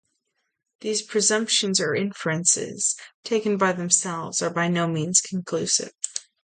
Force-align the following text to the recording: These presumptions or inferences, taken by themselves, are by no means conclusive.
These 0.79 1.03
presumptions 1.03 1.79
or 1.79 1.93
inferences, 1.93 2.95
taken 3.23 3.57
by 3.57 3.73
themselves, 3.73 4.41
are 4.41 4.49
by 4.49 4.67
no 4.67 4.87
means 4.87 5.21
conclusive. 5.21 5.93